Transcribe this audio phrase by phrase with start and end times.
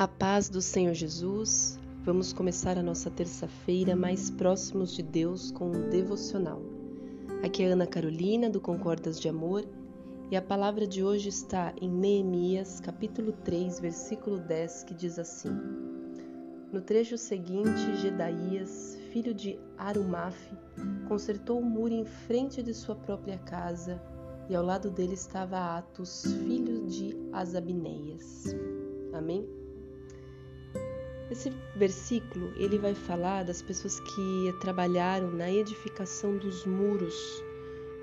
[0.00, 1.78] A paz do Senhor Jesus.
[2.06, 6.62] Vamos começar a nossa terça-feira mais próximos de Deus com um devocional.
[7.44, 9.62] Aqui é Ana Carolina do Concordas de Amor
[10.30, 15.50] e a palavra de hoje está em Neemias, capítulo 3, versículo 10, que diz assim:
[16.72, 20.34] No trecho seguinte, Gedaías, filho de Arumaf,
[21.08, 24.00] consertou o muro em frente de sua própria casa
[24.48, 28.56] e ao lado dele estava Atos, filho de Asabineias.
[29.12, 29.59] Amém?
[31.30, 37.14] Esse versículo ele vai falar das pessoas que trabalharam na edificação dos muros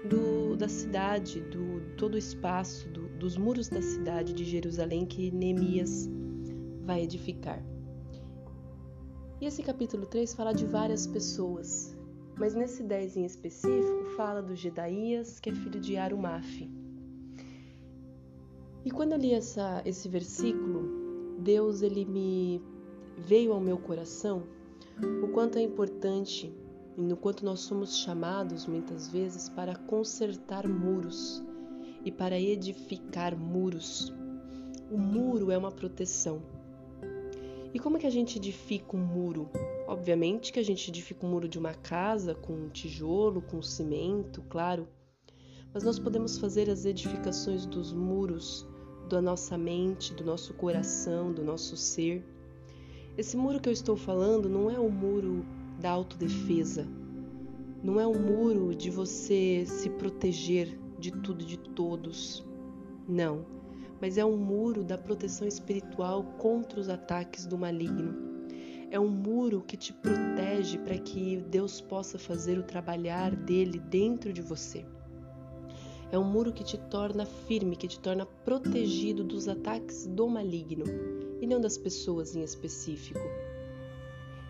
[0.07, 5.29] do, da cidade, do todo o espaço do, dos muros da cidade de Jerusalém que
[5.31, 6.09] Neemias
[6.85, 7.61] vai edificar.
[9.41, 11.95] E esse capítulo 3 fala de várias pessoas,
[12.37, 16.71] mas nesse 10 em específico fala do Gedaías, que é filho de Arumaf.
[18.85, 22.61] E quando eu li essa, esse versículo, Deus ele me
[23.17, 24.43] veio ao meu coração
[25.23, 26.53] o quanto é importante
[26.97, 31.43] e no quanto nós somos chamados muitas vezes para consertar muros
[32.03, 34.11] e para edificar muros.
[34.91, 36.41] O muro é uma proteção.
[37.73, 39.49] E como é que a gente edifica um muro?
[39.87, 44.87] Obviamente que a gente edifica um muro de uma casa com tijolo, com cimento, claro.
[45.73, 48.65] Mas nós podemos fazer as edificações dos muros
[49.09, 52.25] da nossa mente, do nosso coração, do nosso ser
[53.17, 55.43] esse muro que eu estou falando não é o muro
[55.79, 56.87] da autodefesa,
[57.83, 62.45] não é o muro de você se proteger de tudo e de todos.
[63.07, 63.43] Não,
[63.99, 68.15] mas é um muro da proteção espiritual contra os ataques do maligno.
[68.91, 74.31] É um muro que te protege para que Deus possa fazer o trabalhar dele dentro
[74.31, 74.85] de você.
[76.11, 80.85] É um muro que te torna firme, que te torna protegido dos ataques do maligno
[81.41, 83.19] e não das pessoas em específico.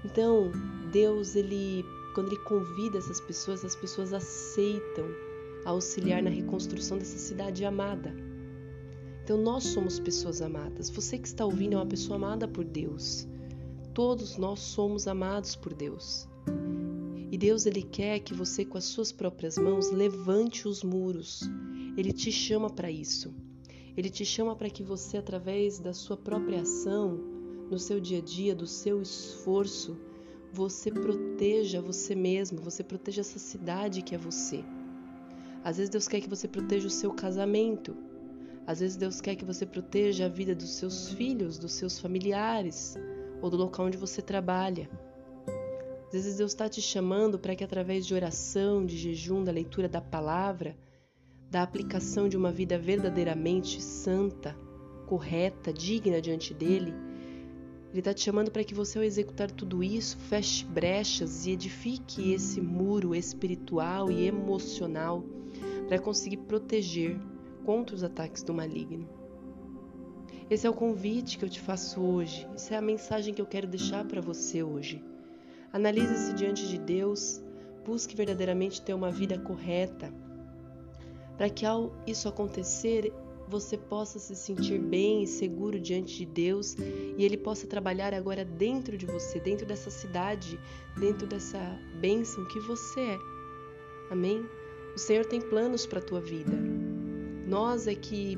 [0.05, 0.51] Então,
[0.91, 1.83] Deus, ele,
[2.13, 5.05] quando ele convida essas pessoas, as pessoas aceitam
[5.65, 8.15] auxiliar na reconstrução dessa cidade amada.
[9.23, 10.89] Então, nós somos pessoas amadas.
[10.91, 13.27] Você que está ouvindo é uma pessoa amada por Deus.
[13.93, 16.29] Todos nós somos amados por Deus.
[17.37, 21.43] E Deus ele quer que você com as suas próprias mãos levante os muros.
[21.95, 23.31] Ele te chama para isso.
[23.95, 27.15] Ele te chama para que você, através da sua própria ação,
[27.69, 29.95] no seu dia a dia, do seu esforço,
[30.51, 34.65] você proteja você mesmo, você proteja essa cidade que é você.
[35.63, 37.95] Às vezes Deus quer que você proteja o seu casamento.
[38.65, 42.95] Às vezes Deus quer que você proteja a vida dos seus filhos, dos seus familiares
[43.43, 44.89] ou do local onde você trabalha.
[46.07, 49.89] Às vezes Deus está te chamando para que através de oração, de jejum, da leitura
[49.89, 50.77] da palavra,
[51.51, 54.55] da aplicação de uma vida verdadeiramente santa,
[55.05, 56.93] correta, digna diante dele,
[57.91, 62.31] ele está te chamando para que você, ao executar tudo isso, feche brechas e edifique
[62.31, 65.23] esse muro espiritual e emocional
[65.87, 67.19] para conseguir proteger
[67.65, 69.09] contra os ataques do maligno.
[70.49, 73.45] Esse é o convite que eu te faço hoje, essa é a mensagem que eu
[73.45, 75.03] quero deixar para você hoje.
[75.71, 77.41] Analise-se diante de Deus,
[77.85, 80.13] busque verdadeiramente ter uma vida correta,
[81.37, 83.13] para que ao isso acontecer,
[83.47, 86.75] você possa se sentir bem e seguro diante de Deus
[87.17, 90.59] e Ele possa trabalhar agora dentro de você, dentro dessa cidade,
[90.99, 91.59] dentro dessa
[91.99, 93.17] bênção que você é.
[94.11, 94.45] Amém?
[94.95, 96.51] O Senhor tem planos para a tua vida.
[97.47, 98.37] Nós é que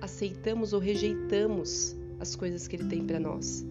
[0.00, 3.64] aceitamos ou rejeitamos as coisas que Ele tem para nós.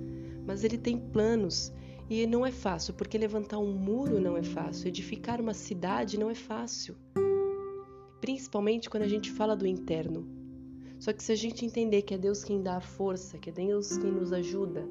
[0.46, 1.72] Mas Ele tem planos
[2.22, 6.30] e não é fácil, porque levantar um muro não é fácil, edificar uma cidade não
[6.30, 6.96] é fácil
[8.24, 10.26] principalmente quando a gente fala do interno.
[10.98, 13.52] Só que se a gente entender que é Deus quem dá a força, que é
[13.52, 14.88] Deus quem nos ajuda,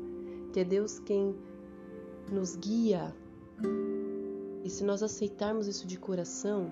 [0.52, 1.34] que é Deus quem
[2.30, 3.16] nos guia,
[4.62, 6.70] e se nós aceitarmos isso de coração,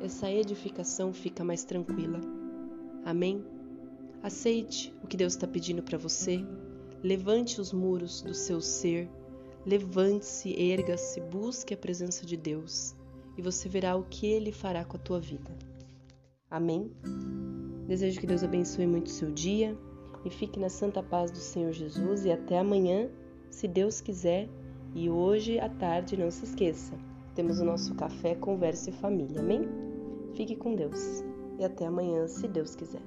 [0.00, 2.20] essa edificação fica mais tranquila.
[3.04, 3.44] Amém?
[4.20, 6.44] Aceite o que Deus está pedindo para você.
[7.04, 9.08] Levante os muros do seu ser.
[9.66, 12.94] Levante-se, erga-se, busque a presença de Deus
[13.36, 15.50] e você verá o que Ele fará com a tua vida.
[16.50, 16.90] Amém?
[17.86, 19.76] Desejo que Deus abençoe muito o seu dia
[20.24, 23.10] e fique na santa paz do Senhor Jesus e até amanhã,
[23.50, 24.48] se Deus quiser.
[24.94, 26.94] E hoje à tarde, não se esqueça,
[27.34, 29.40] temos o nosso café Conversa e Família.
[29.40, 29.62] Amém?
[30.34, 31.24] Fique com Deus
[31.58, 33.02] e até amanhã, se Deus quiser.